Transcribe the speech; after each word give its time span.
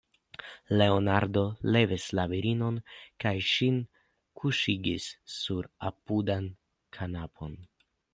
Leonardo 0.77 1.41
levis 1.75 2.05
la 2.19 2.23
virinon 2.31 2.79
kaj 3.23 3.33
ŝin 3.49 3.77
kuŝigis 4.41 5.11
sur 5.35 5.69
apudan 5.91 6.49
kanapon. 6.99 7.55